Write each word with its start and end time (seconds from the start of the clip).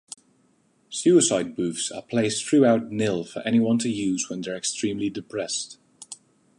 Suicide 0.89 1.55
booths 1.55 1.91
are 1.91 2.01
placed 2.01 2.43
throughout 2.43 2.89
Nil 2.89 3.23
for 3.23 3.41
anyone 3.41 3.77
to 3.77 3.87
use 3.87 4.31
when 4.31 4.41
they're 4.41 4.55
extremely 4.57 5.11
depressed. 5.11 5.77